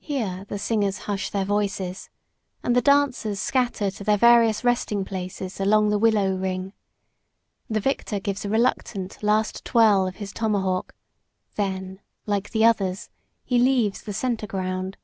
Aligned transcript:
Here 0.00 0.44
the 0.50 0.58
singers 0.58 0.98
hush 1.08 1.30
their 1.30 1.46
voices, 1.46 2.10
and 2.62 2.76
the 2.76 2.82
dancers 2.82 3.40
scatter 3.40 3.90
to 3.92 4.04
their 4.04 4.18
various 4.18 4.64
resting 4.64 5.02
places 5.02 5.58
along 5.58 5.88
the 5.88 5.98
willow 5.98 6.34
ring. 6.36 6.74
The 7.70 7.80
victor 7.80 8.20
gives 8.20 8.44
a 8.44 8.50
reluctant 8.50 9.22
last 9.22 9.64
twirl 9.64 10.06
of 10.06 10.16
his 10.16 10.34
tomahawk, 10.34 10.94
then, 11.54 12.02
like 12.26 12.50
the 12.50 12.66
others, 12.66 13.08
he 13.42 13.58
leaves 13.58 14.02
the 14.02 14.12
center 14.12 14.46
ground. 14.46 14.98